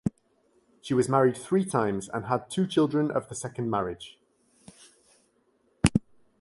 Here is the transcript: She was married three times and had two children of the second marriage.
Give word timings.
She 0.81 0.95
was 0.95 1.07
married 1.07 1.37
three 1.37 1.63
times 1.63 2.09
and 2.11 2.25
had 2.25 2.49
two 2.49 2.65
children 2.65 3.11
of 3.11 3.29
the 3.29 3.35
second 3.35 3.69
marriage. 3.69 4.17